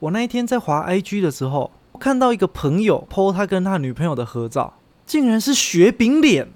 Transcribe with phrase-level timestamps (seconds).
[0.00, 4.74] 我那一天在滑 IG 的时候，看到一个朋友 po 他跟他女朋友的合照，
[5.04, 6.48] 竟然是雪饼脸。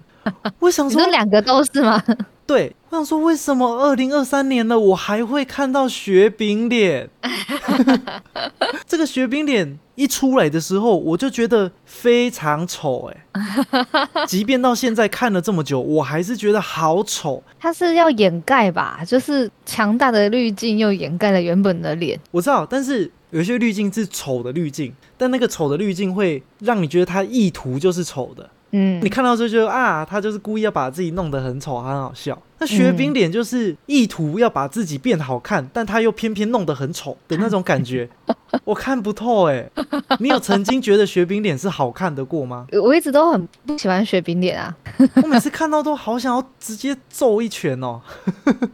[0.61, 2.01] 我想说，两个都是吗？
[2.47, 7.09] 对，我想说，为什么二零二三年了，我还会看到雪饼脸？
[8.87, 13.27] 这个雪饼脸一出来的时候，我就觉得非常丑哎。
[14.27, 17.43] 即便到现在看了这么久，我还是觉得好丑。
[17.59, 19.03] 它是要掩盖吧？
[19.07, 22.19] 就是强大的滤镜又掩盖了原本的脸。
[22.31, 28.51] 我知道，但是有些滤镜是丑的滤镜，但那个丑的滤镜会让你觉得它意图就是丑的。
[28.73, 32.37] 嗯，你看到之后就啊，他就是故意要把自己弄得很丑，很好笑。
[32.63, 38.09] 那雪饼脸就是意图要把自己变好看，但他又偏偏弄得很丑的那种感觉，
[38.63, 39.69] 我看不透哎。
[40.21, 42.67] 你有曾经觉得雪冰脸是好看的过吗？
[42.81, 44.73] 我一直都很不喜欢雪冰脸啊，
[45.17, 48.01] 我 每次看到都好想要直接揍一拳哦。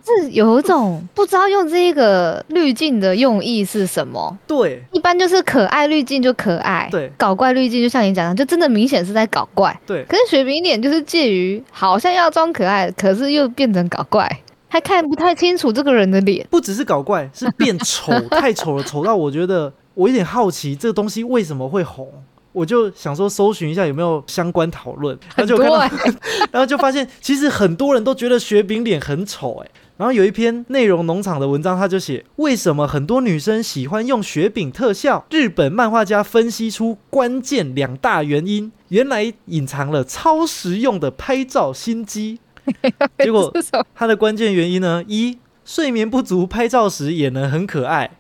[0.05, 4.37] 是有一种不知道用这个滤镜的用意是什么？
[4.47, 9.75] 对，一般就是可爱滤镜就可爱，对，搞怪滤镜就像你讲的，就真的明显是在搞怪。
[9.87, 16.47] 对，可是雪冰脸就是介于好像要装可爱，可是又变成搞怪，还看不太清楚这个人的脸。
[16.51, 22.11] 不只是搞怪，是变丑， 太丑了，丑到我觉得我有点好奇这个东西为什么会红。
[22.53, 25.79] 我就想说搜寻一下有没有相关讨论，然后就看到，
[26.51, 29.71] 然后就发现其实很多人都觉得雪饼脸很丑哎。
[29.97, 35.25] 然后有一篇内容农场的文章，他就写为什么很多女生喜欢用雪饼特效？
[35.31, 42.39] 日本漫画家分析出关键两大原因，原来隐藏了超实用的拍照心机。
[43.19, 43.53] 结果
[43.95, 45.05] 它的关键原因呢？
[45.07, 48.11] 一睡眠不足，拍照时也能很可爱；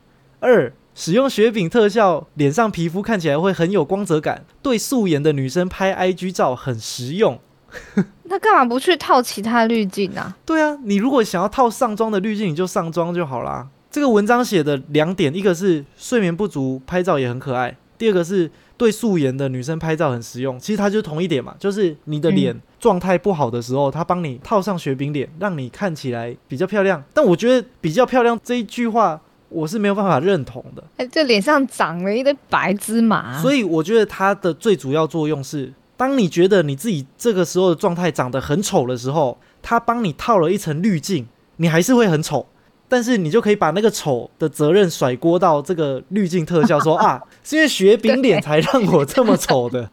[0.40, 7.38] 二使用雪饼特效，脸上皮肤看起来会很有光泽感，对素颜的女生拍 IG 照很实用。
[8.24, 10.36] 那干嘛不去套其他滤镜啊？
[10.44, 13.68] 对啊，你如果想要套上妆的滤镜，你就上妆就好啦。
[13.90, 20.58] 这个文章写的两点，一个是睡眠不足拍照也很可爱，第二个是对素颜的女生拍照很实用。
[20.58, 27.02] 其实它就同一点嘛，就是你的脸状态不好的时候，它帮你套上雪饼脸，让你看起来比较漂亮。
[27.12, 30.84] 但我觉得比较漂亮这一句话，我是没有办法认同的。
[30.96, 35.74] 哎，这脸上长了一堆白芝麻，所以我觉得它的最主要作用是。
[35.96, 41.26] 当你觉得你自己这个时候的状态长得很丑的时候，它帮你套了一层滤镜，
[41.56, 42.46] 你还是会很丑，
[42.88, 49.88] 但是你就可以把那个丑的责任甩锅到这个滤镜特效，说 啊，是因为雪饼脸才让我这么丑的。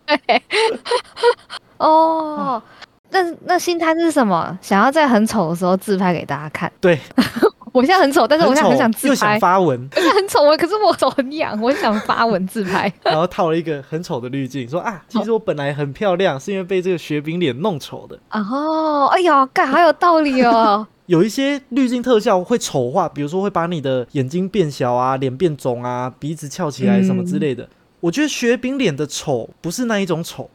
[1.78, 2.62] 哦，
[3.10, 4.58] 那那心态是什么？
[4.62, 6.72] 想要在很丑的时候自拍给大家看？
[6.80, 7.00] 对。
[7.76, 9.78] 我现在很丑，但是我现在很想自拍，又想发文。
[9.92, 12.90] 很丑，我可是我手很痒，我想发文自拍。
[13.04, 18.18] 然后套了一个很丑的滤镜，说啊，其实我本来很漂亮，是因为被这个雪饼脸弄丑的。
[18.32, 20.88] 哦，哎呀，干好有道理哦。
[21.08, 27.70] 有一些滤镜特效会丑化，比如说会把你的眼睛变小啊，脸变肿啊，鼻子翘起来什么之类的。
[28.00, 30.50] 我觉得雪饼脸的丑不是那一种丑，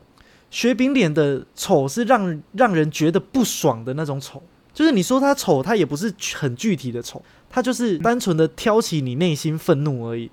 [0.50, 4.42] 雪饼脸的丑是让让人觉得不爽的那种丑。
[4.72, 10.30] 就是你说他丑，他也不是很具体的丑，他就是单纯的挑起你内心愤怒而已。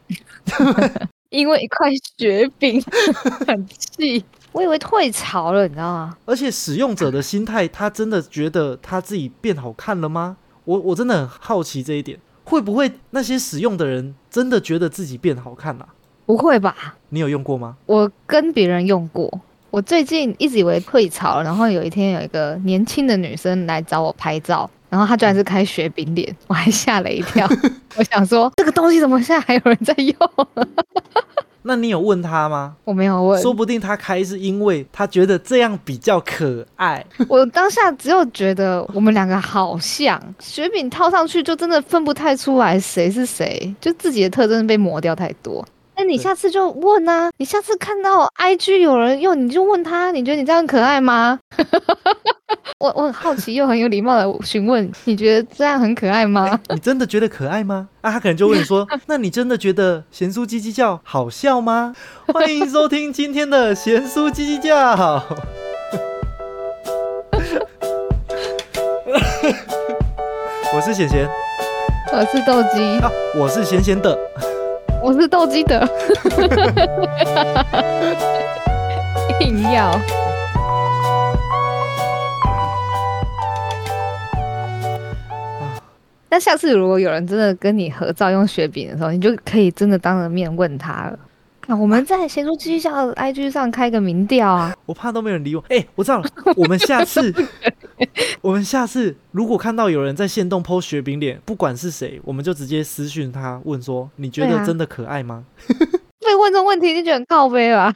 [1.30, 2.82] 因为一块雪饼
[3.46, 4.24] 很气，
[4.58, 6.18] 我以为退潮了，你知道吗？
[6.26, 10.38] 而且使用者的心态，他真的觉得他自己变好看了吗？
[10.66, 15.88] 我我真的很好奇这一点，会不会那些使用的人真的觉得自己变好看了？
[16.26, 16.96] 不会吧？
[17.10, 17.78] 你有用过吗？
[17.86, 19.32] 我跟别人用过。
[19.70, 27.48] 我最近一直以为退潮，然后有一天有一个年轻的女生来找我拍照，然后她居然是开雪饼脸， 我还吓了一跳。
[27.96, 30.16] 我想说这个东西怎么现在还有人在用？
[31.68, 32.76] 那你有问他吗？
[32.86, 37.06] 我没有问，说不定他开是因为他觉得这样比较可爱。
[37.28, 45.64] 我当下只有觉得我们两个好像，雪饼套上去就真的分不太出来谁是谁，就自己的特征被磨掉太多。
[46.00, 47.32] 那你下次就问啊！
[47.38, 51.40] 你下次看到 IG 有人用，你就问他，你觉得你这样可爱吗？
[52.78, 56.60] 我我很好奇又很有礼貌的询问，你觉得这样很可爱吗？
[56.70, 57.90] 你真的觉得可爱吗？
[58.02, 61.96] 啊，他可能就问你说， 那你真的觉得咸酥鸡鸡叫好笑吗？
[62.32, 64.78] 欢迎收听今天的咸酥鸡鸡叫。
[70.76, 71.28] 我是咸咸，
[72.14, 73.02] 我是斗鸡，
[73.40, 74.16] 我是咸咸的。
[75.08, 75.80] 我是斗鸡的，
[79.40, 79.98] 硬要。
[86.30, 91.18] 那下次如果有人真的跟你合照用雪饼的时候，你就可以真的当着面问他了。
[91.68, 94.74] 啊，我们在协助绩效 IG 上开个民调啊。
[94.88, 95.64] 我怕都没有人理我。
[95.68, 97.34] 哎，我知道了，我们下次，
[98.42, 105.44] 我们下次如果看到有人在线动 PO 雪饼脸，不管是谁，我们就直接私讯他问说：你觉得真的可爱吗？
[106.28, 107.94] 被问这问题你觉得很靠背了。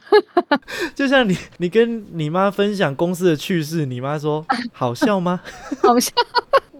[0.94, 5.40] 就像你，你跟你妈分享公司的趣事，你妈说好笑吗？
[5.80, 6.12] 好笑。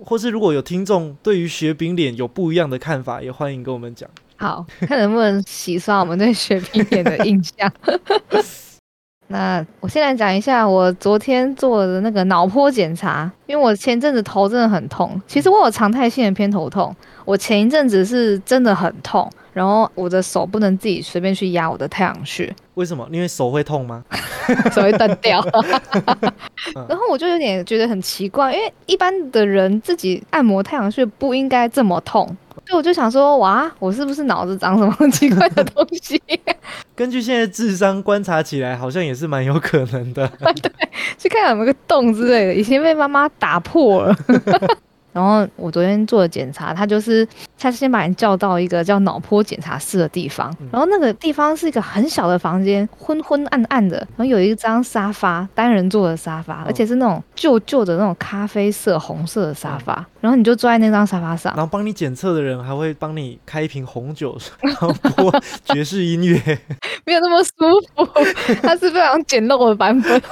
[0.04, 4.08] 或是如果有听众对于雪饼脸有不一样的看法，也欢迎跟我们讲。
[4.42, 7.72] 好看能不能洗刷我们对雪碧点的印象。
[9.28, 15.20] 那我先来讲一下我昨天做的那个脑波检查，因为我前阵子头真的很痛。
[15.26, 16.94] 其实我有常态性的偏头痛，
[17.24, 22.54] 我前一阵子是真的很痛，然后我的手不能自己随便去压我的太阳穴。
[22.74, 23.06] 为什么？
[23.12, 24.02] 因为手会痛吗？
[24.72, 25.44] 手会断掉。
[26.88, 32.26] 然后我就有点觉得很奇怪，因为一般的人自己按摩太阳穴不应该这么痛。
[32.64, 36.20] 所以我就想说，哇，我是不是脑子长什么奇怪的东西？
[36.94, 40.26] 根据现在智商观察起来，好像也是蛮有可能的。
[40.38, 40.72] 对，
[41.18, 44.05] 去看有没有个洞之类的，以前被妈妈打破。
[44.05, 44.17] 了。
[45.12, 65.30] 然后我昨天做的检查，他就是他先把你叫到一个叫脑波检查室的地方，然后那个地方是一个很小的房间，昏昏暗暗的，然后有一张沙发，单人坐的沙发，而且是那种旧旧的那种咖啡色红色的沙发，然后你就坐在那张沙发上，然后帮你检测的人还会帮你开一瓶红酒， 然后播
[65.66, 66.40] 爵士音乐，
[67.04, 67.50] 没有那么舒
[67.94, 68.08] 服，
[68.64, 70.22] 它是非常简陋的版本，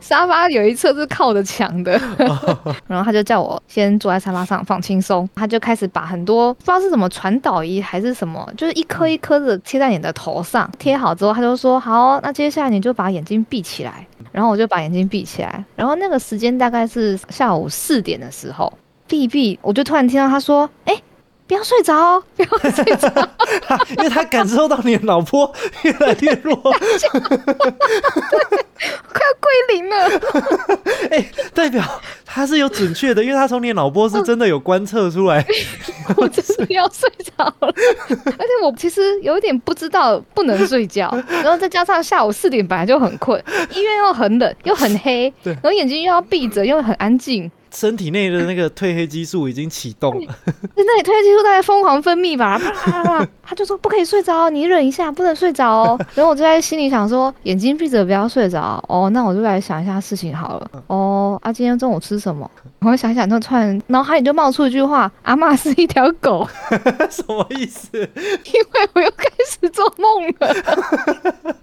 [0.00, 2.00] 沙发有一侧是靠着墙的，
[2.86, 4.20] 然后他就叫我先坐在。
[4.20, 10.70] 沙发上放轻松，他就开始把很多不知道是什么传导仪还是什么，就是一颗一颗的贴在你的头上。
[10.78, 15.64] 贴好之后，他就说：“好，那接下来你就把眼睛闭起来。”然后我就把眼睛闭起来。
[15.74, 18.70] 然后那个时间大概是下午四点的时候，
[19.10, 20.94] 闭闭，我就突然听到他说：“哎。”
[21.50, 23.08] 不要睡着， 不要睡着，
[23.98, 25.52] 因为他感受到你的脑波
[25.82, 26.70] 越来越弱， 快
[28.78, 29.96] 要归零了。
[31.10, 31.82] 哎，代表
[32.24, 35.44] 他是有准确的，因为他从你的脑波是真的有观测出来。
[36.16, 37.74] 我就是要睡着了，
[38.08, 41.12] 而且我其实有一点不知道不能睡觉，
[41.42, 43.42] 然后再加上下午四点本来就很困，
[43.74, 47.50] 医院又很冷又很黑，对，然后眼睛又要闭着又很安静。
[47.72, 50.34] 身体内的那个褪黑激素已经启动了，
[50.76, 55.98] 那里褪黑激素在疯狂分泌吧，啪啪啪，他就说不可以睡着，你忍一下，不能睡着哦。
[56.14, 59.08] 然后我就在心里想说，眼睛闭着不要睡着哦。
[59.10, 60.70] 那我就来想一下事情好了。
[60.88, 62.50] 哦，啊，今天中午吃什么？
[62.82, 66.48] 我想想，那突然脑海里就冒出一句话：阿妈是一条狗，
[67.10, 67.90] 什么意思？
[67.94, 71.56] 因为我又开始做梦了。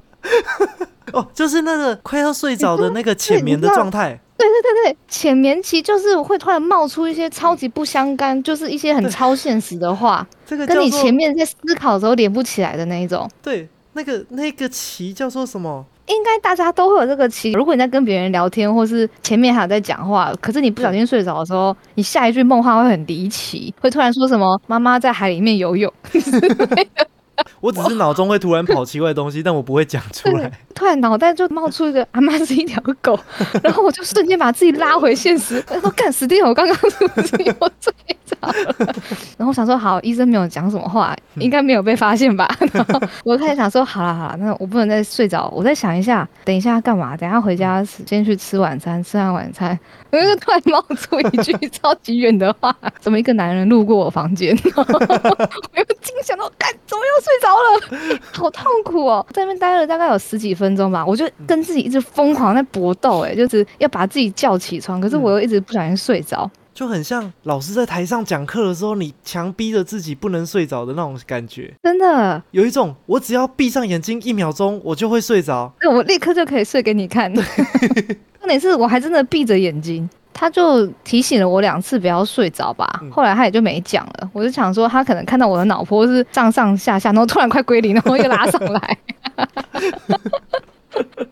[1.14, 4.20] 哦，就是那个快要睡着的那个 浅眠的状态。
[4.38, 13.28] 对对对对，浅眠期就是会突然冒出一些超级不相干，就是一些很超现实的话，这个跟你前面在思考的时候连不起来的那一种。
[13.42, 15.84] 对，那个那个期叫做什么？
[16.06, 17.52] 应该大家都会有这个期。
[17.52, 25.92] 如果你在跟别人聊天，或是前面还有在讲话，可是你不小心睡着的时候，你下一句梦话会很离奇，会突然说什么“妈妈在海里面游泳”。
[27.62, 30.52] 我只是脑中会突然跑奇怪的东西，但我不会讲出来。
[30.74, 33.20] 突然脑袋就冒出一个 阿妈是一条狗，
[33.64, 35.64] 然后我就瞬间把自己拉回现实。
[35.70, 37.94] 我说干死定了，我刚刚是不是又睡
[38.26, 38.96] 着了？
[39.38, 42.48] 然后我想说好，医生没有讲什么话，应该没有被发现吧？
[42.72, 47.18] 然后我开始想说好了好了，那我不能再睡着，我再想一下，等一下要干嘛？
[47.18, 49.78] 等下回家先去吃晚餐，吃完晚餐，
[50.12, 54.56] 我就突然冒出一句超级远的话：怎么一个男人路过我房间？
[54.76, 58.20] 我又惊想到，干怎么又睡着了？
[58.32, 60.68] 好痛苦哦，在那边待了大概有十几分。
[60.78, 71.74] 钟吧，我就跟自己一直疯狂在搏斗，哎，就是要把自己叫起床，可是我又一直不小心睡着，就很像老师在台上讲课的时候，你强逼着自己不能睡着的那种感觉。
[71.82, 77.34] 真的有一种，我只要闭上眼睛一秒钟，我就会睡着，那我立刻就可以睡给你看。
[77.34, 80.08] 重点是我还真的闭着眼睛，
[80.40, 82.88] 他就提醒了我两次不要睡着吧。
[83.12, 88.98] 后来他也就没讲了，我就想说他可能看到我的脑波是上上下下，然后突然快归零，然后又拉上来。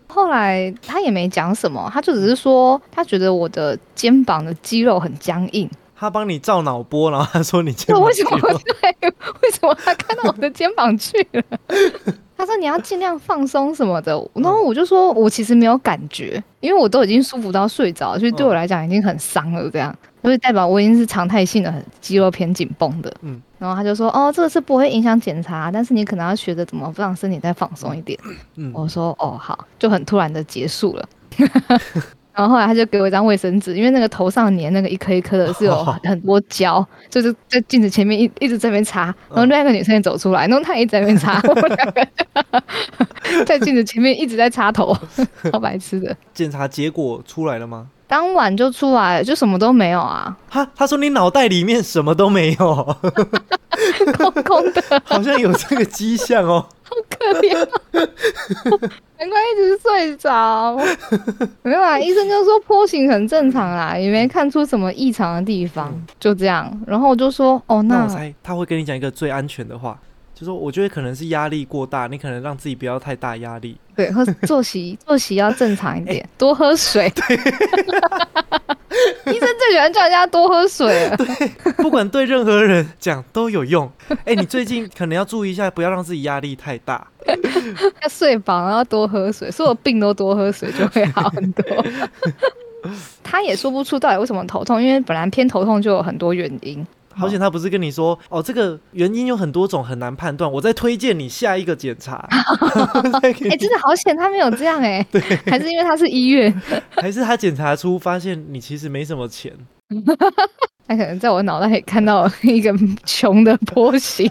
[0.08, 5.70] 后来他也没讲什么，他就只是说他觉得我的肩膀的肌肉很僵硬。
[5.98, 8.50] 他帮你照脑波，然后他说你肩膀为什么对？
[9.40, 11.42] 为什么他看到我的肩膀去了？
[12.36, 14.12] 他说你要尽量放松什么的。
[14.34, 19.70] 然后我就说我其实没有感觉，因为我都已经舒服到睡着，所以对我来讲已经很伤了。
[19.70, 23.12] 这样，所以代表我已经是常态性的肌肉偏紧绷的。
[23.22, 23.40] 嗯。
[23.58, 28.18] 然后他就说：“哦，这个是不会影响检查，但是你可能要学着怎么让身体再放松一点。”
[28.56, 31.08] 嗯我说：“哦，好。”就很突然的结束了。
[32.36, 35.74] 然后后来他就给我一张卫生纸，因为那个头上粘那个一颗一颗的，是有
[36.04, 39.04] 很多胶，就是在镜子前面一一直在那边擦。
[39.30, 42.06] 然后另外一个女生也走出来，然后她也一直在那边擦，我们两个
[43.46, 44.94] 在镜子前面一直在擦头，
[45.50, 46.14] 好白痴的。
[46.34, 47.86] 检查结果出来了吗？
[48.06, 50.36] 当晚就出来，就什么都没有啊。
[50.48, 52.96] 他他说你脑袋里面什么都没有，
[54.16, 56.66] 空空的，好像有这个迹象哦。
[56.88, 57.52] 好可怜，
[59.18, 60.76] 难怪一直睡着。
[61.62, 66.70] 没有啊，医生就说坡形很正常啦，也没看出什么异常的地方，就这样。
[66.86, 69.98] 然后我就说，哦，那我猜他会跟你讲一个最安全的话。
[70.38, 73.74] 就说我觉得可能是压力过大，你可能让自己不要太大压力。
[73.96, 77.10] 对，喝作息作息要正常一点， 多喝水。
[77.16, 77.36] 对，
[79.32, 81.16] 医生最喜欢叫人家多喝水了。
[81.16, 81.26] 对，
[81.76, 83.90] 不管对任何人讲都有用。
[84.26, 87.06] 哎，你最近可能要注意一下，不要让自己压力太大。
[88.02, 91.64] 要睡饱，然后多喝水，所有病都多喝水就会好很多。
[93.24, 96.86] 他也说不出到底为什么头痛，因为本来偏头痛就有很多原因。
[97.16, 100.50] 好险，他不是跟你说哦，这个原因有很多种，很难判断。
[100.50, 102.16] 我在推荐你下一个检查。
[103.22, 105.04] 哎，真的好险，他没有这样哎。
[105.10, 106.52] 对，还是因为他是医院，
[106.92, 109.52] 还是他检查出发现你其实没什么钱。
[110.88, 112.72] 他可能在我脑袋里看到一个
[113.04, 114.30] 穷的波形。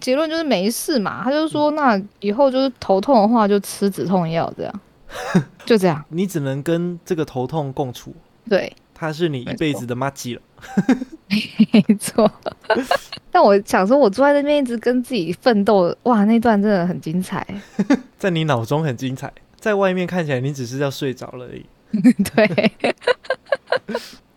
[0.00, 1.22] 结论就是没事嘛。
[1.22, 4.80] 他就说，那以后就是头痛的话，就吃止痛药这样。
[5.64, 6.04] 就这样。
[6.08, 8.14] 你只能跟这个头痛共处。
[8.48, 8.72] 对。
[8.92, 10.42] 他是你一辈子的妈鸡了。
[11.28, 12.30] 没错，
[13.30, 17.46] 但我想说，我坐在那边一直跟自己奋斗，哇，那段真的很精彩。
[18.16, 21.66] 在你脑中很精彩，在外面看起来你只是要睡着了而已。
[22.34, 22.70] 对，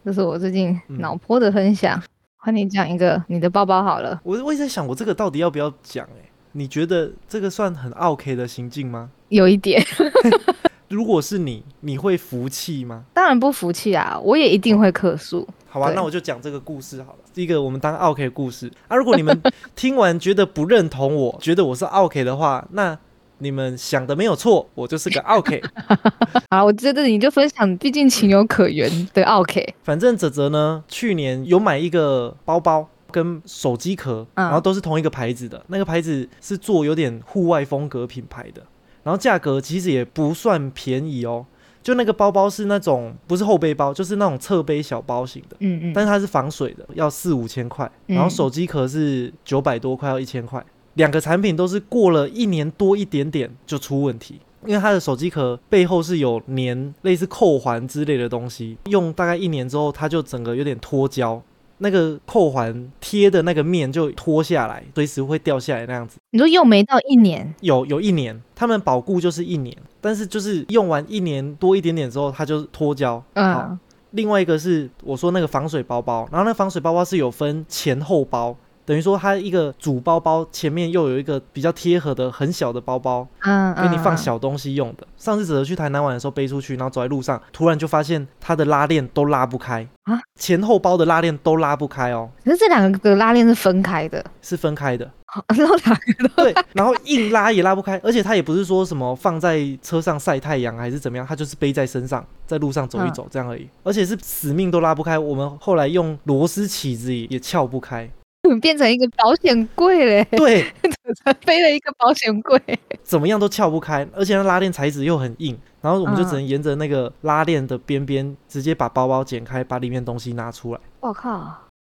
[0.03, 2.01] 这是我最近脑波的分享。
[2.37, 4.19] 换你讲一个你的包包好了。
[4.23, 6.05] 我我也在想，我这个到底要不要讲？
[6.05, 9.11] 哎，你觉得这个算很 OK 的行径吗？
[9.27, 9.85] 有一点。
[10.87, 13.03] 如果是你，你会服气吗？
[13.13, 14.19] 当然不服气啊！
[14.23, 15.47] 我也一定会克数。
[15.69, 17.19] 好吧，那我就讲这个故事好了。
[17.33, 18.97] 第一个，我们当 OK 故事啊。
[18.97, 19.39] 如果你们
[19.75, 22.97] 听完觉得不认同，我觉得我是 OK 的话，那
[23.37, 25.61] 你们想的没有错，我就是个 OK。
[26.49, 29.75] 好，我觉得你就分享，毕竟情有可原的 OK。
[29.83, 38.61] 反正泽泽呢，去年有买一个包包跟手机壳，然后都是同一个牌子的，那个牌子是做有点户外风格品牌的。
[39.03, 41.45] 然后价格其实也不算便宜哦，
[41.89, 47.91] 就那个包包是那种不是后背包，就是那种侧背小包型的，嗯嗯，但是它是防水的，要四五千块。
[48.05, 50.63] 然后手机壳是九百多块，到一千块。
[50.93, 61.41] 两个产品都是过了一年多一点点就出问题，因为它的手机壳背后是有粘类似扣环之类的东西，用大概一年之后，它就整个有点脱胶。
[61.79, 66.17] 那个扣环贴的那个面就脱下来，随时会掉下来那样子。
[66.31, 67.53] 你说用没到一年？
[67.61, 73.21] 有有一年，他们保固就是一年，但是就是用完一年多一点点之后，它就脱胶。
[73.33, 73.77] 嗯。
[74.11, 78.55] 另外一个是我说那个防水包包，然后那防水包包是有分前后包。
[78.89, 85.05] 等于说，它一个主包包前面又有一个比较贴合的很小的包包，嗯，给你放小东西用的。
[85.15, 92.31] 上次只是去台南玩的时候背出去，然后走在路上，突然就发现它的拉链都拉不开啊，前后包的拉链都拉不开哦。
[92.43, 95.07] 可是这两个的拉链是分开的，是分开的。
[95.55, 103.69] 然后两个都对，然后硬拉也拉不开，而且它也不是说什么放在车上晒太阳还是怎么样，它就是背在身上，在路上走一走这样而已。
[103.83, 108.09] 而且是死命都拉不开，我们后来用螺丝起子也撬不开。
[108.57, 110.27] 变成一个保险柜嘞！
[110.31, 110.63] 对，
[111.45, 112.61] 飞了一个保险柜，
[113.03, 120.79] 怎么样都撬不开，而且那拉链材质又很硬，然后我们就只能沿着那个拉链的边边，直接把包包剪开，把里面东西拿出来。
[121.01, 121.29] 我靠！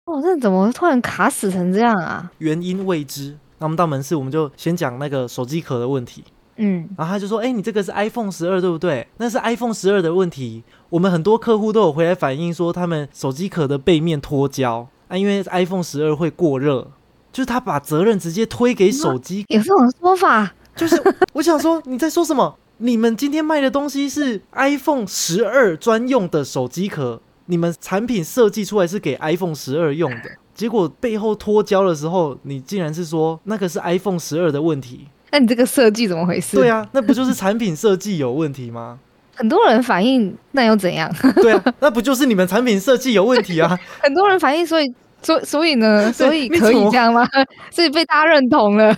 [0.06, 2.32] 哇，这怎么突然卡死成这样啊？
[2.38, 3.38] 原因未知。
[3.58, 6.24] 那我们到门市，我们就先讲那个手机壳的问题。
[6.58, 9.06] 嗯，然后他就说：“哎，你这个是 iPhone 十二对不对？
[9.18, 10.64] 那是 iPhone 十二的问题。
[10.90, 16.86] 我们很多客户都有回来反映说，他们手机壳的背面脱胶。”啊，因为 iPhone 十二会过热，
[17.32, 20.54] 就是他把责任直接推给手机，有这种说法？
[20.76, 21.02] 就是
[21.34, 22.58] 我想说你在说什么？
[22.80, 35.08] 你们今天卖的东西是 iPhone 十二专用的手机壳，你们产品设计出来是给 iPhone 十二用的，结果背后脱胶的时候，你竟然是说那个是 iPhone 十二的问题？
[35.32, 36.58] 那你这个设计怎么回事？
[36.58, 39.00] 对啊，那不就是产品设计有问题吗？
[39.38, 41.10] 很多人反映，那又怎样？
[41.42, 43.78] 对啊，那不就是你们产品设计有问题啊？
[44.02, 44.86] 很多人反映，所以，
[45.26, 46.12] 所所以呢？
[46.14, 47.28] 所以可以这样吗？
[47.72, 48.94] 所以被大家认同了。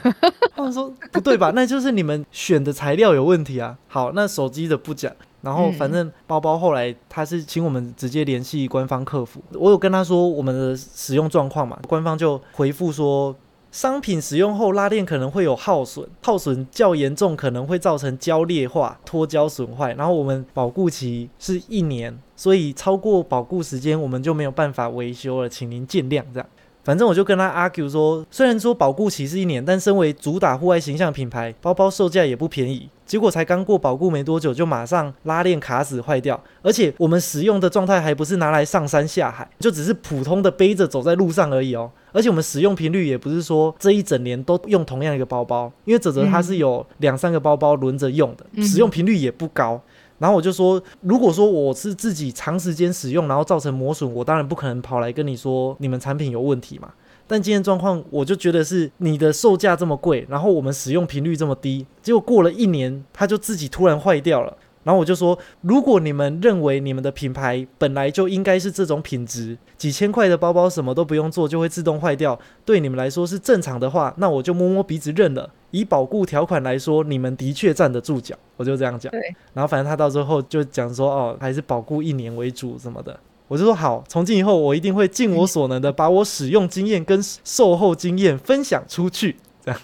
[0.55, 1.51] 他 们说不对吧？
[1.55, 3.75] 那就是你们选的材料有问题啊。
[3.87, 13.35] 好，那手机的不讲，然后反正包包后来他是请我们直接联系官方客服，我有跟他说我们的使用状况嘛，官方就回复说
[13.71, 19.93] 商品使用后拉链可能会有耗损，耗损较严重可能会造成胶裂化、脱胶损坏。
[19.93, 26.23] 然后我们保固期是一年，所以超过保固时间我们就没有办法维修了，请您见谅。
[26.33, 26.47] 这样。
[26.83, 32.87] 反正我就跟他 argue 说，虽然说保固期是一年，但身为主打户外形象品牌，包包售价也不便宜。
[33.05, 41.91] 结果才刚过保固没多久，就马上拉链卡死坏掉，而且我们使用的状态还不是拿来上山下海，就只是普通的背着走在路上而已哦。
[42.13, 49.81] 而且我们使用频率也不是说这一整年都用同样一个包包，因为泽泽他是有两三个包包轮着用的，使用频率也不高。
[50.19, 56.89] 然后我就说，如果说我是自己长时间使用，然后造成磨损，我当然不可能跑来跟你说你们产品有问题嘛。
[57.29, 64.57] 但今天状况，我就觉得是你的售价这么贵，然后我们使用频率这么低，结果过了一年，它就自己突然坏掉了。
[64.87, 75.49] 然后我就说，如果你们认为你们的品牌本来就应该是这种品质，几千块的包包什么都不用做就会自动坏掉，对你们来说是正常的话，那我就摸摸鼻子认了。
[75.71, 79.11] 以保固条款来说，你们的确站得住脚，我就这样讲。
[79.11, 79.19] 对。
[79.53, 83.19] 然后反正他到最后就讲说，哦，还是保固一年为主什么的。
[83.49, 89.35] 我就说好，从今以后我一定会尽我所能的把我使用经验跟售后经验分享出去。
[89.65, 89.81] 这样。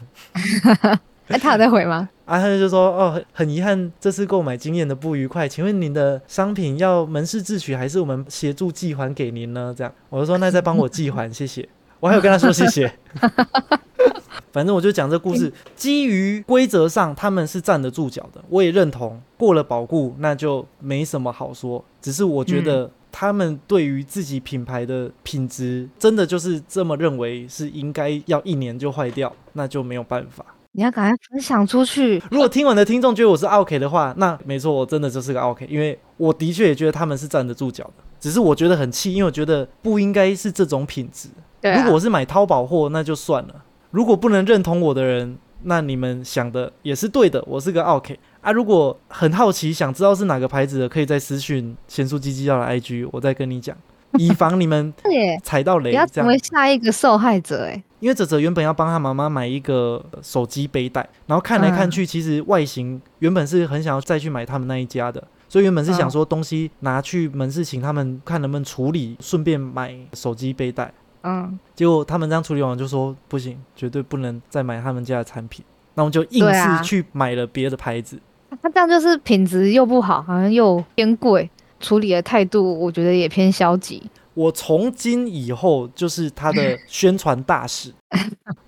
[1.28, 2.08] 那 他有在回吗？
[2.26, 9.74] 啊，他就说哦，很遗憾这次购买经验的不愉快，请问您的商品要门市自取还是我们协助寄还给您呢？
[9.78, 11.68] 这样，我就说那再帮我寄还，谢谢。
[12.00, 12.94] 我还有跟他说谢谢。
[14.52, 19.20] 反正我就讲这故事，基于规则上他们是站得住脚的，我也认同。
[19.36, 30.46] 过了保固那就没什么好说，只是我觉得他们对于自己品牌的品质真的就是这么认为，是应该要一年就坏掉，那就没有办法。
[30.76, 32.22] 你要赶快分享出去。
[32.30, 38.04] 如果听完的听众觉得我是 OK 的话，那没错，我真的就是个 OK，因为我的确也觉得他们是站得住脚的。
[38.20, 41.30] 只是我觉得很气，因为我觉得不应该是这种品质。
[41.62, 43.64] 对，如果我是买淘宝货，那就算了。
[43.92, 47.44] 如果不能认同我的人，那你们想的也是对的。
[47.46, 48.52] 我是个 OK 啊。
[48.52, 53.78] 如果很好奇，想知道是哪个牌子的，可以在私讯贤淑鸡鸡要的 IG，我再跟你讲，
[54.18, 54.92] 以防你们
[55.44, 57.66] 踩到雷，不要成为下一个受害者。
[57.66, 57.84] 哎。
[58.04, 70.94] 因为泽泽原本要帮他妈妈买一个手机背带，然后看来看去，其实外形原本是很想要再去买他们那一家的，所以原本是想说东西拿去门市请他们看能不能处理，顺便买手机背带。
[71.22, 78.20] 嗯，结果他们这样处理完就说不行，绝对不能再买他们家的产品，那我们就硬是去买了别的牌子。
[78.62, 84.04] 那这样就是品质又不好，好像又偏贵，处理的态度我觉得也偏消极。
[84.34, 87.94] 我从今以后就是他的宣传大使，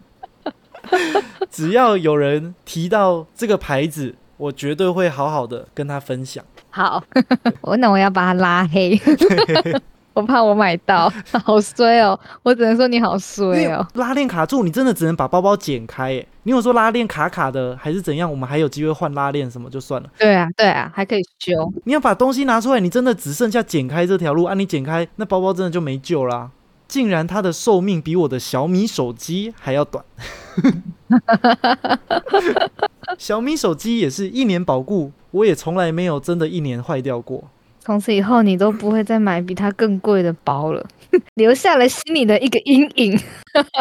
[1.49, 6.43] 只要有人提到这个牌子，我绝对会好好的跟他分享。
[6.69, 7.04] 好，
[7.62, 8.99] 我那我要把他拉黑。
[10.15, 11.12] 我怕我买到，
[11.43, 12.17] 好衰哦！
[12.41, 13.86] 我只能说你好衰哦。
[13.95, 16.13] 拉链卡住，你真的只能把包包剪开。
[16.13, 18.32] 耶，你有说拉链卡卡的还是怎样？
[18.32, 20.10] 我们还有机会换拉链什么就算了。
[20.17, 21.51] 对啊，对啊，还可以修。
[21.84, 24.45] 你要把东西拿出来，你真的只剩下剪开这条路。
[24.45, 26.49] 啊，你剪开，那包包真的就没救啦。
[26.88, 30.06] 竟然它的寿命比我的小米手机还要短。
[33.17, 37.43] 小米手机也是一年保固，我也从来没有真的一年坏掉过。
[37.86, 40.84] 从此以后，你都不会再买比它更贵的包了，
[41.36, 43.19] 留下了心里的一个阴影。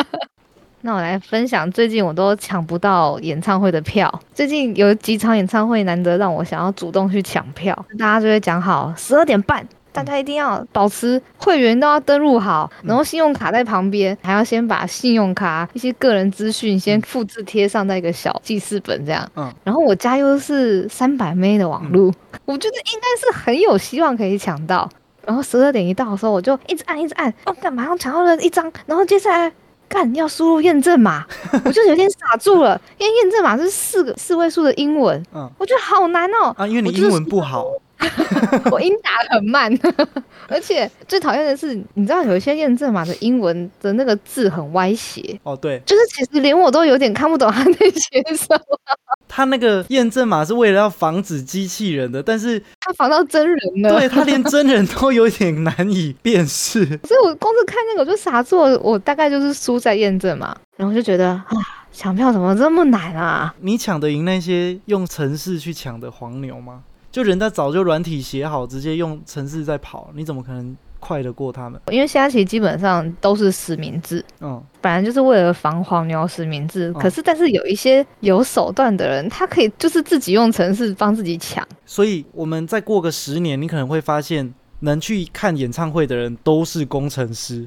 [0.82, 4.20] 那我来分享，最近我都抢不到演唱会的票。
[4.34, 9.66] 最近有几场演唱会，难得让我想要主动去抢票，大家就会讲好十二点半。
[9.94, 19.24] 大家一定要保持会员都要登录好，然后信用卡在旁边，还要先把信用卡一些个人资讯先复制贴上在一个小记事本这样。
[19.36, 22.12] 嗯，然后我家又是三百 M 的网路，
[22.44, 24.90] 我觉得应该是很有希望可以抢到。
[25.24, 28.36] 然后十二点一到的时候，我就一直按一直按，哦，干马上抢到了？
[28.42, 29.50] 一张，然后接下来
[29.88, 31.24] 干要输入验证码，
[31.64, 36.52] 我就有点傻住了，因为验证码是四个四位数的英文，嗯，我觉得好难哦。
[36.58, 37.64] 啊，因为你英文不好。
[38.70, 39.72] 我音打很慢，
[40.48, 48.58] 而且最讨厌的是，你知道有一些验证码的英文的那个字很歪斜哦，对，就是其实连我都有点看不懂他那些什么。
[49.26, 61.46] 他那个验证码是为了要防止机器人的，但是他防到真人了，对他连真人都有点难以辨识，所以我光是看那个我就傻坐，我大概就是输在验证码，然后就觉得啊，
[61.92, 63.52] 抢票怎么这么难啊？
[63.60, 66.82] 你抢得赢那些用城市去抢的黄牛吗？
[67.14, 71.80] 就人家早就软体写好，直接用程式在跑，你怎么可能快得过他们？
[71.92, 76.92] 因为现在其实基本上都是实名制，嗯，本来就是为了防黄牛实名制。
[76.94, 81.64] 可是，但是有一些有手段的人，他可以就是自己用程式帮自己抢。
[81.86, 87.64] 所以，我们再过个十年，你可能会发现，能去看演唱会的人都是工程师。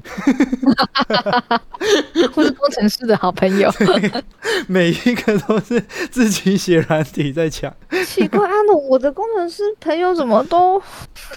[2.34, 3.70] 或是工程师的好朋友，
[4.66, 7.72] 每一个都是自己写软体在抢。
[8.06, 10.80] 奇怪啊，那我的工程师朋友怎么都？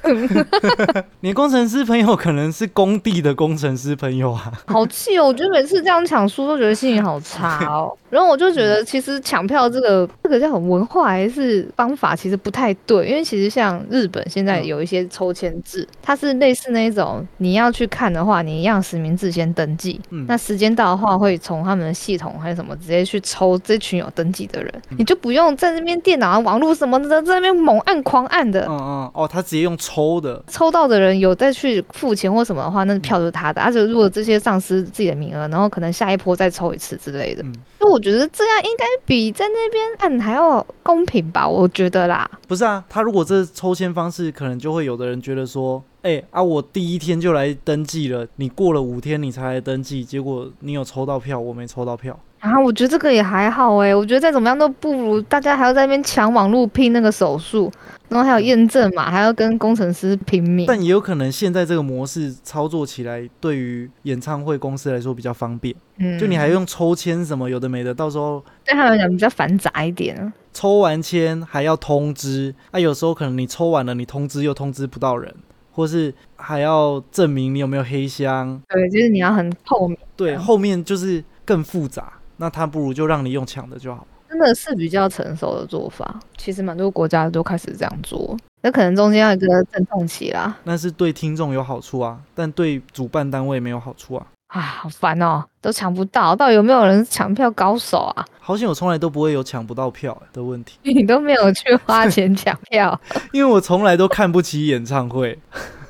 [1.21, 5.27] 你工程师朋友可能是工地的工程师朋友啊，好气哦！
[5.27, 7.95] 我觉得每次这样抢书都觉得心情好差哦。
[8.09, 13.07] 然后我就觉得，其实抢票这个这个叫文化还是方法，其实不太对。
[13.07, 20.01] 因为其实像日本现在有一些抽签制，它是类似那种你要去看的话，你一样实名制先登记。
[20.10, 28.65] 嗯，那时间到的话，会从他们的系统还是什么直接去抽这群有登记的人，你就不用在那边电脑、啊网络什么的在那边猛按、狂按的。
[28.67, 33.62] 嗯嗯，哦，他直接用抽的，抽到的人有再去付钱或什么的话，那票就是他的。
[33.62, 37.43] 而且如果这些丧失自己的名额，然后可能下一波再抽一次之类的。
[37.91, 41.45] 我觉得这样应该比在那边按还要公平吧？
[41.45, 42.30] 我觉得啦。
[42.47, 52.17] 不是啊，他如果这抽签方式，可能就会有的人觉得说，哎啊，我第一天就来登记了，你过了五天你才来登记，结果你有抽到票，我没抽到票。
[52.41, 57.71] 啊，我觉得这个也还好哎，我觉得再怎么样都不如大家还要在那边抢网络拼那个手速，
[58.10, 60.65] 然后还有验证嘛，还要跟工程师拼命。
[60.67, 65.75] 但也有可能现在这个模式操作起来，对于演唱会公司来说比较方便。
[65.97, 70.34] 嗯，就你还用抽签什么有的没的，到时候对他们来讲比较繁杂一点。
[70.51, 75.32] 抽完签还要通知，啊，有时候可能你抽完了，你通知又通知不到人，
[75.71, 78.60] 或是还要证明你有没有黑箱。
[78.67, 79.95] 对，就是你要很透明。
[80.15, 82.13] 对，后面就是更复杂。
[82.41, 86.19] 那他不如就让你用抢的就好，真的是比较成熟的做法。
[86.38, 90.58] 其实蛮多国家都开始这样做，那可能中间要一个阵痛期啦。
[90.63, 94.25] 那是对听众有好处啊，但对主办单位没有好处啊。
[94.47, 98.25] 啊，好烦哦，都抢不到，到底有没有人抢票高手啊？
[98.39, 100.80] 好险，我从来都不会有抢不到票的问题。
[100.82, 102.99] 你都没有去花钱抢票，
[103.32, 105.38] 因为我从来都看不起演唱会。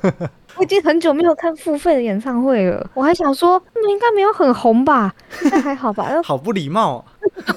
[0.56, 5.14] 我已经很久没有看付费的演唱会了，我还想说，他们应该没有很红吧？
[5.44, 6.10] 应该还好吧？
[6.22, 7.04] 好不礼貌。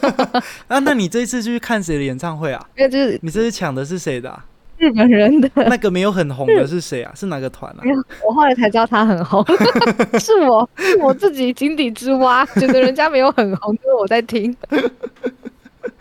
[0.68, 2.66] 啊，那你这一次去看谁的演唱会啊？
[2.78, 4.38] 那就是你这次抢的是谁的？
[4.78, 5.50] 日本人的。
[5.56, 7.12] 那个没有很红的是谁啊？
[7.16, 7.82] 是哪个团啊？
[8.28, 9.44] 我后来才知道他很红，
[10.20, 14.56] 是我是我自己井底之蛙，觉得人家没有很红，就是我在听。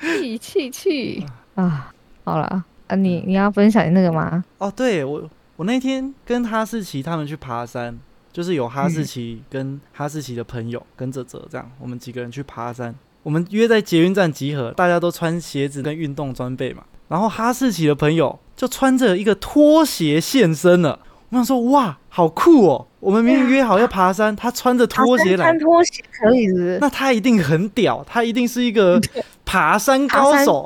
[0.01, 1.91] 气气气啊！
[2.25, 4.45] 好了啊，你你要分享那个吗？
[4.59, 5.23] 哦，对我。
[5.57, 7.99] 我那天跟哈士奇他们去爬山，
[8.33, 12.95] 就是有哈士奇跟哈士奇的朋友跟着泽这样，我们几个人去爬山。
[13.23, 16.85] 我们约在捷运站集合，大家都穿鞋子跟运动装备嘛。
[17.09, 20.99] 然后哈士奇的朋友就穿着一个拖鞋现身了。
[21.35, 22.87] 我想说，哇，好酷哦！
[23.01, 26.79] 我们明明约好要爬山，他穿着拖鞋来，穿拖鞋可以的。
[26.81, 29.01] 那他一定很屌，他一定是一个
[29.45, 30.65] 爬山高手，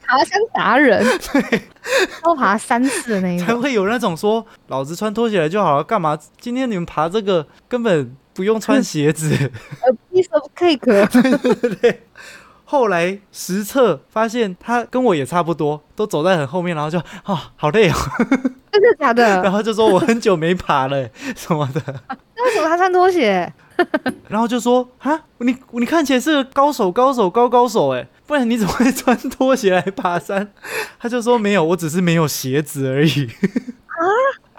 [0.00, 1.62] 爬山 达人，对，
[2.24, 3.46] 都爬三次的那种。
[3.46, 6.18] 才会有那种说，老子穿拖鞋来就好了，干嘛？
[6.40, 9.28] 今天你们爬这个根本不用穿鞋子。
[9.84, 10.78] A piece of cake。
[10.80, 12.02] 对对对。
[12.72, 17.94] 后来实测发现，他跟我也差不多，都走在很后面，然后就啊，好累哦。
[18.72, 19.22] 真的假的？
[19.44, 21.06] 然后就说我很久没爬了
[21.36, 21.82] 什么的。
[22.34, 23.52] 那为什么他穿拖鞋？
[24.26, 30.50] 然后就说啊，你你看起来是个高手，高手高高手哎，不然你怎么会穿拖鞋来爬山？
[30.98, 33.26] 他就说没有，我只是没有鞋子而已。
[33.86, 34.00] 啊？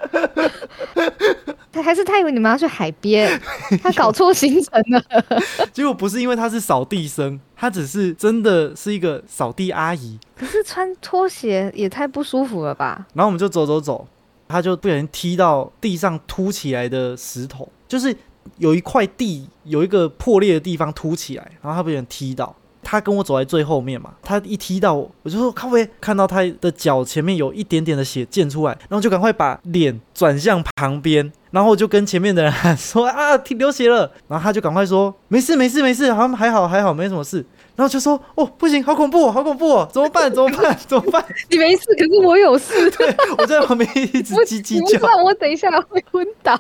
[1.71, 3.39] 他还是他以为你们要去海边，
[3.81, 5.03] 他搞错行程了。
[5.73, 10.19] 结果不是因为他是扫地僧，他只是真的是一个扫地阿姨。
[10.35, 13.07] 可是穿拖鞋也太不舒服了吧？
[13.13, 14.07] 然后我们就走走走，
[14.47, 18.15] 他就不小心踢到地上凸起来的石头，就是
[18.57, 22.55] 有一块地有一个破裂的地方凸起来，然后他不小心踢到。
[22.93, 37.43] 他跟我走在最后面嘛，他一踢到我，我就说看喂，看到他的脚前面有一点点的血溅出来，然后就赶快把脸转向旁边，然后我就跟前面的人喊说啊，流血了，然后他就赶快说没事没事没事，好像还好还好没什么事。
[37.75, 40.29] 然后就说：“哦，不行，好恐怖，好恐怖，怎么办？
[40.31, 40.77] 怎么办？
[40.87, 41.25] 怎么办？
[41.49, 42.91] 你没事，可是我有事。
[42.91, 44.99] 对，我在旁边一直 叽叽叫。
[45.23, 46.55] 我等一下会昏倒。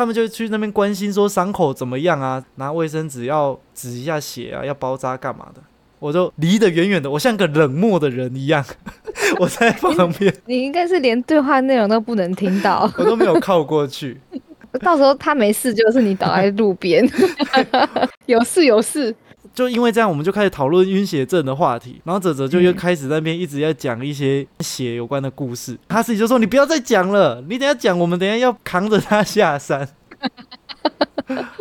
[0.00, 2.42] 他们就去那边关心说伤口怎么样啊？
[2.54, 5.60] 拿卫生纸要止一下血啊，要包扎干嘛的？
[5.98, 8.64] 我就离得远远的，我像个冷漠的人一样。
[9.38, 12.90] 我在旁边，你应该是连对话内容都不能听到。
[12.96, 14.18] 我都没有靠过去。
[14.80, 17.06] 到时候他没事，就是你倒在路边。
[18.24, 19.14] 有 事有事。”
[19.52, 25.76] 就因为这样，我们就开始讨论晕血症的话题，然后泽泽就又开始那边一直在讲一些血有关的故事。
[25.88, 29.88] 他自己就说：“你不要再讲了，你等下讲，我们等下要扛着他下山。”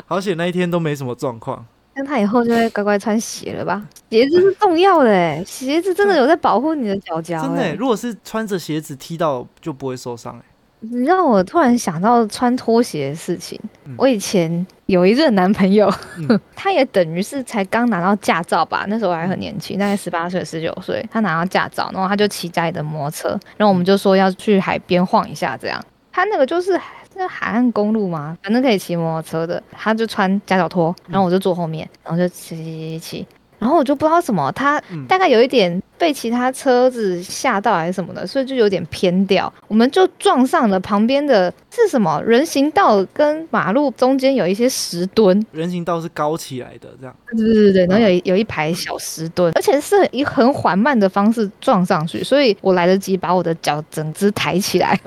[0.06, 1.65] 好险那一天都没什么状况。
[1.95, 3.86] 那他以后就会乖乖穿鞋了吧？
[4.10, 7.41] 鞋子是重要的哎，鞋子真的有在保护你的脚脚。
[7.41, 10.48] 真的，如果是穿着鞋子踢到，就不会受伤哎。
[10.81, 13.59] 你让我突然想到穿拖鞋的事情。
[13.97, 15.91] 我以前有一任男朋友，
[16.55, 25.83] 他也等于是才刚拿到驾照吧，那时候还很年轻，大概十八岁、十九岁，他拿到驾照，然后他就骑家里的摩托车，然后我们就说要去海边晃一下，这样。
[26.11, 26.79] 他那个就是
[27.15, 33.27] 那海岸公路嘛，反正可以骑摩托车的，他就穿夹脚拖，然后我就坐后面，然后就骑骑骑骑。
[33.57, 39.53] 然后我就不知道什么，他大概有一点被其他车子吓到还是什么的，所以就有点偏掉。
[39.67, 47.15] 我们就撞上了旁边的是什么人行道跟马路中间有一些石墩，人行道是高起来的这样。
[47.31, 54.97] 对对对对，然后有有一排小石墩，而且是以很缓慢的方式撞上去，所以我来得及把我的脚整只抬起来。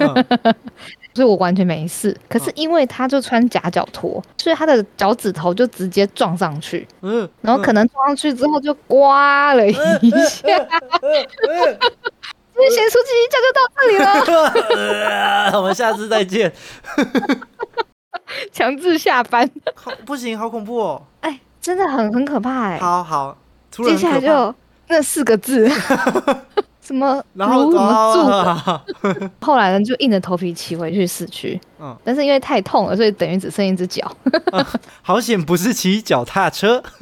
[1.15, 10.23] 所以我完全没事，可是因为他就穿夹脚拖，所以他的脚趾头就直接撞上去，嗯，然后可能撞上去之后就刮了一下，今天
[12.71, 13.97] 先出去一讲就到这里
[15.51, 16.51] 了， 我们下次再见，
[18.53, 23.37] 强制下班，好不行，好恐怖哦，哎，真的很很可怕哎，好好，
[23.71, 24.55] 接下来就
[24.89, 25.69] 那四个字。
[26.93, 29.31] 什么然后什么住？
[29.41, 31.59] 后来呢，就硬着头皮骑回去市区。
[31.81, 34.15] 嗯，但是因为太痛了，所以等于只剩一只脚。
[35.01, 36.83] 好险不是骑脚踏车。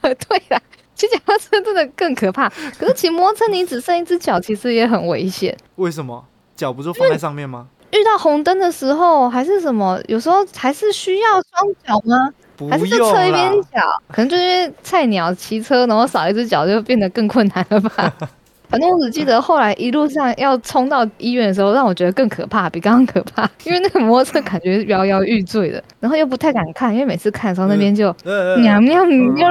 [0.00, 0.62] 对呀，
[0.94, 2.48] 骑脚踏车真的更可怕。
[2.78, 5.56] 可是骑摩托车，你只剩一只脚，其实也很危险。
[5.74, 6.24] 为什么？
[6.54, 7.66] 脚不是放在上面吗？
[7.92, 10.00] 遇到红灯的时候，还是什么？
[10.06, 12.32] 有时候还是需要双脚吗？
[12.70, 18.10] 还是就侧一边脚，可能就是菜鸟骑车，然后少一只脚就变得更困难了吧。
[18.68, 23.48] 反正我只记得后来一路上要冲到医院的时候，让我觉得更可怕，比刚刚可怕。
[23.64, 28.14] 因为那个摩托车感觉摇摇欲坠的，然后又不太敢看，因为每次看的时候那边就
[28.58, 29.50] 喵喵喵，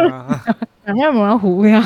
[0.85, 1.81] 两下模糊呀。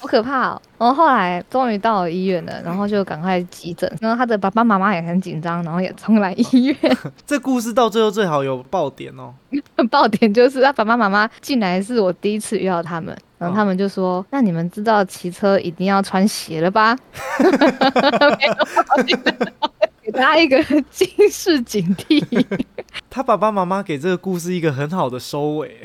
[0.00, 0.62] 好可怕哦！
[0.78, 3.92] 然后后来终于到了医院了，然后就赶快急诊。
[4.00, 6.76] 然后他的爸爸妈妈也很紧张，然后也冲来医院。
[7.26, 9.34] 这故事到最后最好有爆点哦！
[9.90, 16.96] 爆点就是他爸爸妈妈进来是我第一次遇到他们，然后他们就说：“那你们知道骑车一定要穿鞋了吧？”
[20.02, 22.24] 给他一个警示警惕。
[23.10, 25.76] 他爸爸妈妈给这个故事一个很好的收尾，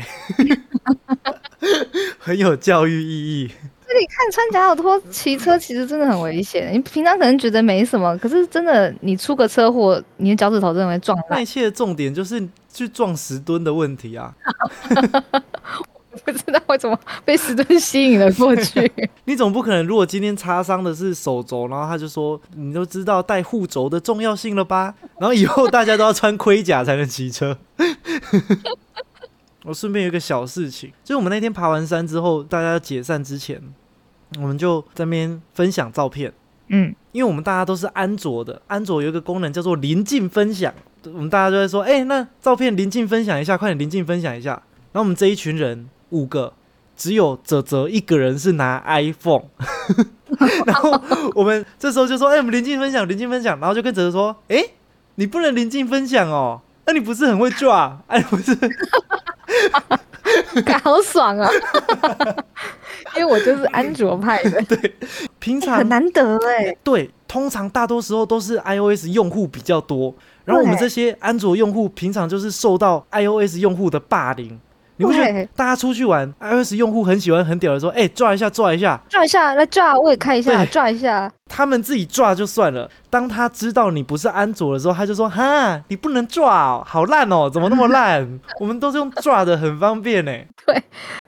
[2.18, 3.52] 很有教育意义。
[4.00, 6.74] 你看穿假脚拖骑车其实真的很危险。
[6.74, 11.26] 你平常可能觉得没什么，可是真的你出个车祸，你的脚趾头真的会撞烂。
[11.32, 14.34] 那一切的重点就是去撞石墩的问题啊！
[16.26, 18.92] 不知道为什么被石墩吸引了过去。
[19.26, 24.94] 你总不可能，如果今天擦伤的是手肘，然后他就说你都知道带护肘的重要性了吧？
[25.20, 27.58] 然后以后大家都要穿盔甲才能骑车。
[29.66, 33.62] 我顺便有一个小事情，就是我们那天爬完山之后，大家解散之前。
[34.40, 36.34] 我们就在那边分享照片，
[36.70, 40.74] 嗯，因为我们大家都是安卓的，安卓有一个功能叫做临近分享，
[41.04, 44.60] 我们大家就在说，哎，那照片临近分享一下，快点临近分享一下。
[44.94, 46.54] 然后我们这一群人五个，
[46.96, 49.46] 只有泽泽一个人是拿 iPhone，
[50.66, 51.02] 然后
[51.36, 54.64] 我们这时候就说，哎，我们临近分享，临近分享，然后就跟泽泽说，哎，
[55.16, 58.00] 你不能临近分享哦，那你不是很会抓？
[58.08, 58.56] 哎，不是。
[60.84, 61.50] 好爽啊！
[63.16, 64.96] 因为我就是安卓派的， 对，
[65.40, 66.76] 平常很难得哎。
[66.84, 70.14] 对，通常大多时候都是 iOS 用户比较多，
[70.46, 74.60] 然后我们这些安卓用户平常就是受到 iOS 用户的霸凌。
[74.98, 81.32] 你不觉得大家出去玩，iOS 用户很喜欢很屌的说，哎，抓一下，抓一下，抓一下，来抓，我也看一下，抓一下。
[81.50, 88.40] 他们自己抓就算了，当他知道你不是安卓的时候，他就说，哈，你不能抓，好烂哦，怎么那么烂？
[88.60, 90.32] 我们都是用抓的，很方便呢。
[90.66, 90.76] 对，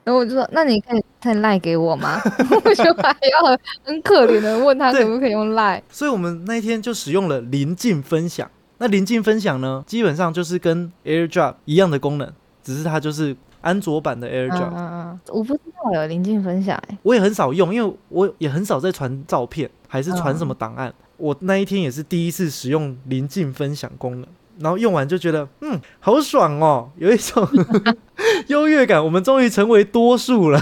[0.04, 2.20] 然后我就说，那你可以再赖给我吗？
[2.64, 5.82] 我就还要很可怜的问他可不可以用赖。
[5.90, 8.48] 所以我们那一天就使用了临近分享。
[8.78, 13.36] 那临近分享呢，基本上就是跟 AirDrop 一样的功能，只是它就是。
[13.66, 20.94] 安卓版的 AirDrop，嗯嗯，我不知道有临近分享哎，我也很少用，因为我也很少在传照片，还是传什么档案。
[21.16, 24.28] 我那一天也是第一次使用临近分享功能，
[24.60, 27.44] 然后用完就觉得，嗯，好爽哦，有一种
[28.46, 29.04] 优越感。
[29.04, 30.60] 我们终于成为多数了。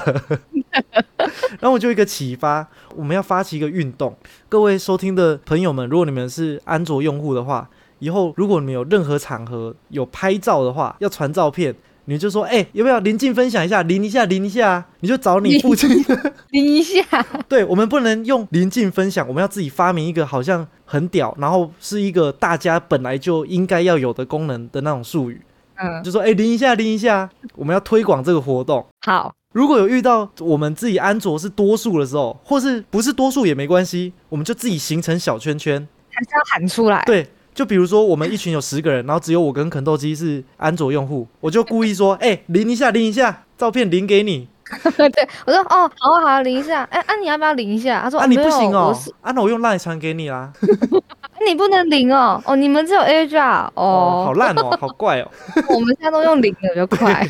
[1.61, 4.17] 然后我就一个启发，我们要发起一个运动。
[4.49, 11.75] 各位收听的朋友们，如果你们是安卓用户的话，以后如果你们有任何场合有拍照的话，要传照片。
[12.07, 15.91] 你就说，哎，要不要临近分享一下，临一下，临一下，你就找你父亲
[16.51, 17.03] 临一下。
[17.49, 25.41] 对，我们不能用临近分享，我们要自己发明一个好像很屌，然后是一个大家本来就应该要有的功能的那种术语。
[25.77, 28.87] 嗯，就说，哎，临一下，临一下，我们要推广这个活动。
[29.01, 37.03] 好，如果有遇到我们自己安卓是多数的时候，或是不是多数也没关系，我们就自己形成小圈圈，还是要喊出来。
[37.07, 44.49] 对，就比如说我们一群有十个人，然后只有我跟肯豆基是安卓用户，我就故意说， 哎、淋一下，淋一下，照片淋给你。
[44.97, 46.83] 对，我说哦，好啊好啊，淋一下。
[46.91, 48.01] 哎、啊，你要不要淋一下？
[48.03, 50.53] 他说啊，你不行哦啊，那我用 line 传给你啦。
[51.47, 52.43] 你不能淋哦。
[52.47, 54.23] 哦，你们只有 AirDrop 哦，哦。
[54.27, 55.31] 好烂哦，好怪哦。
[55.69, 57.29] 我们现在都用淋的比较快。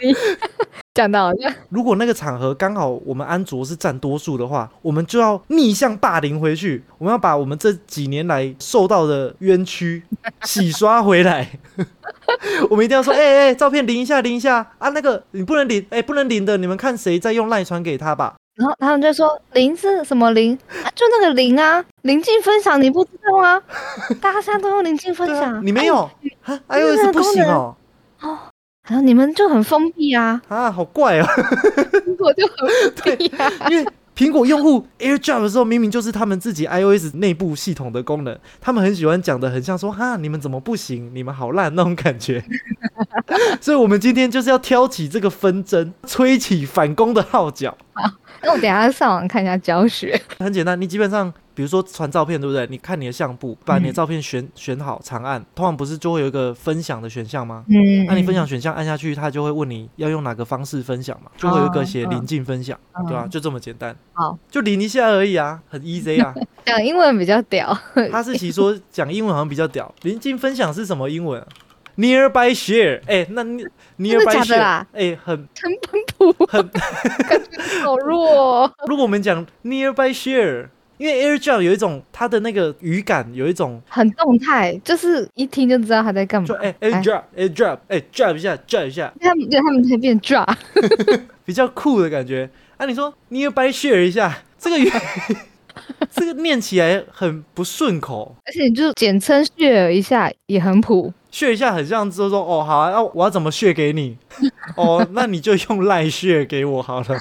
[0.00, 0.12] 你
[0.94, 1.32] 讲到
[1.70, 10.02] 如果那个场合刚好我们安卓是占多数的话，我们就要逆向霸凌回去，我们要把我们这几年来受到的冤屈
[10.42, 11.48] 洗刷回来。
[12.68, 14.88] 我们一定要说，哎、哎、照片淋一下，淋一下啊！
[14.90, 18.34] 那个你不能淋，哎、不能淋的，你们看谁在用赖传给他吧？
[18.56, 20.90] 然后他们就说零是什么零啊？
[20.94, 23.62] 就那个零啊，临近分享你不知道吗？
[24.20, 26.10] 大家现在都用临近分享，，你没有
[26.66, 27.76] 哎呦，是不行哦，
[28.90, 31.24] 然后你们就很封闭啊，啊，好怪啊。
[32.04, 33.48] 苹果就很封闭啊。
[33.70, 41.12] 因为苹果用户 AirDrop 的时候，明明就是他们自己 iOS 内部系统的功能，他们很喜欢讲的很像说哈，你们怎么不行？
[41.14, 42.42] 你们好烂那种感觉。
[43.62, 47.78] 所以，我们今天就是要挑起这个纷争，吹起反攻的号角。
[48.42, 50.20] 那我等一下上网看一下教学。
[50.40, 52.66] 很简单，你基本上，比如说传照片，对不对？
[52.70, 57.66] 你看你的相簿，把你的嗯照片选、选好长按，通常不是就会有一个分享的选项吗？
[57.68, 66.34] 嗯那你分享选项按下去，它就会问你要用哪个方式分享嘛，就会有一个写临近分享，嗯对吧、就这么简单，好，就淋一下而已啊，很 easy 啊。
[66.64, 67.78] 讲英文比较屌，
[68.10, 69.94] 哈士奇说讲英文好像比较屌。
[70.00, 71.46] 临近分享是什么英文、啊、
[71.98, 73.68] ？Nearby share，哎、那 ne-
[73.98, 76.66] 真的 nearby 假的 share，啦哎、很很本土，很。
[77.28, 78.72] 感觉好弱、哦。
[78.88, 80.68] 如果我们讲 nearby share，
[81.00, 86.54] 因为 AirDrop 有一种它的那个语感，有一种很动态，就是一听就知道他在干嘛就。
[86.56, 90.54] 哎、AirDrop AirDrop 哎 drop 一下 drop 一下，他们对他们才变 drop，
[91.46, 92.50] 比较酷的感觉。
[92.76, 94.92] 啊，你说 nearby share 一下，这个语
[96.12, 98.36] 这个念起来很不顺口。
[98.44, 101.10] 而且你就简称 share 一下也很普。
[101.32, 104.18] share 一下很像之后说哦好啊，那我要怎么 share 给你？
[104.76, 107.18] 哦， 那你就用 line share 给我好了。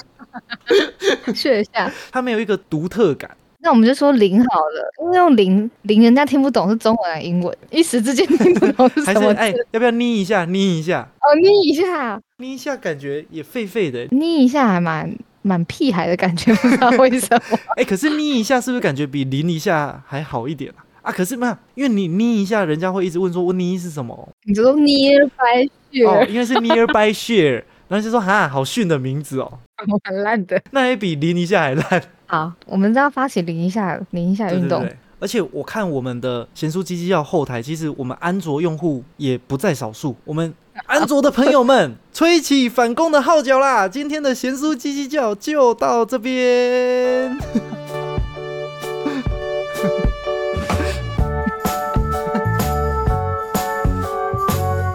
[1.27, 3.31] share 一下，它没有一个独特感。
[3.61, 9.39] 那我们就说零好了，因为用零零人家听不懂是中文还是英文，一时之间听不懂是什么字。
[9.39, 10.45] 还是哎、要不要捏一下？
[10.45, 14.05] 捏一下，哦，捏一下，捏一下，感觉也废废的。
[14.11, 17.59] 捏一下还蛮蛮屁孩的感觉，不知道为什么。
[17.75, 20.87] 哎、可是捏一下是不是感觉比零一下还好一点啊？
[21.01, 24.29] 啊，可是没有，因为你捏一下，人家会一直问说我捏是什么？
[24.45, 25.69] 你就说 nearby
[26.05, 29.59] 哦，share，、因为是 nearby share，然后就说哈，好逊的名字哦，
[30.05, 30.61] 蛮烂的。
[30.71, 32.01] 那也比零一下还烂。
[32.31, 34.81] 好，我们都要发起零一下零一下运动。
[34.81, 34.97] 对对对。
[35.19, 40.15] 而且我看我们的咸酥鸡鸡叫后台，其实我们安卓用户也不在少数。
[40.25, 40.53] 我们
[40.85, 43.87] 安卓的朋友们， 吹起反攻的号角啦！
[43.87, 47.35] 今天的咸酥鸡鸡叫就到这边。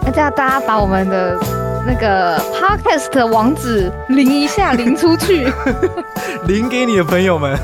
[0.05, 1.37] 那这样大家把我们的
[1.85, 5.45] 那个 podcast 的网址零一下零出去，
[6.47, 7.55] 零给你的朋友们，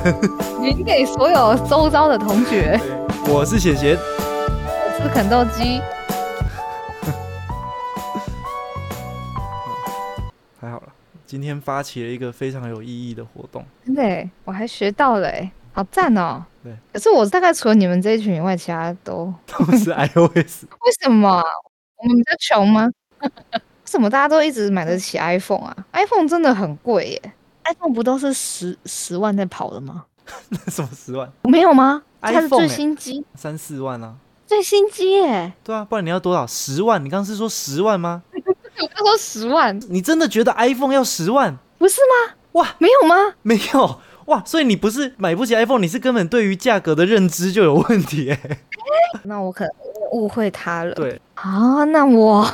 [0.62, 2.80] 零给所有周遭的同学。
[3.28, 5.82] 我是贤贤，我是肯豆鸡，
[10.62, 10.84] 还好了，
[11.26, 13.66] 今天发起了一个非常有意义的活动。
[13.84, 16.46] 真的，我还学到了哎，好赞哦。
[16.64, 21.44] 对，可是我大概除了你们这一群以外，其他都都是 iOS， 为什么啊？
[21.98, 22.88] 我们比较穷吗？
[23.92, 27.34] 为什么大家都一直买得起 iPhone 啊？iPhone 真的很贵耶
[27.66, 30.06] ，iPhone 不都是十十万在跑的吗？
[30.48, 32.02] 那什么十万、没有吗？
[32.22, 34.16] 它是 iPhone 最欸新机，三四万啊？
[34.48, 35.52] 最新机耶！
[35.62, 36.48] 对啊，不然你要多少？
[36.48, 37.04] 十万？
[37.04, 38.24] 你刚刚是说十万吗？
[38.34, 41.58] 我刚说十万，你真的觉得 iPhone 要十万？
[41.78, 42.36] 不是吗？
[42.54, 43.16] 哇，没有吗？
[43.42, 48.58] 没有哇，所以你不是买不起 iPhone，你是根本对于价格的认知就有问题哎。
[49.24, 49.74] 那我可能
[50.14, 50.96] 误会他了。
[50.96, 52.48] 对，啊，那我